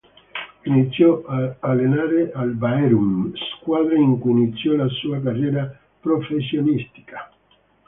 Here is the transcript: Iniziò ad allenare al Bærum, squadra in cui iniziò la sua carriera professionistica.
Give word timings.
Iniziò 0.65 1.21
ad 1.27 1.57
allenare 1.59 2.31
al 2.33 2.53
Bærum, 2.55 3.33
squadra 3.59 3.93
in 3.95 4.17
cui 4.17 4.31
iniziò 4.31 4.73
la 4.73 4.87
sua 4.87 5.21
carriera 5.21 5.77
professionistica. 5.99 7.29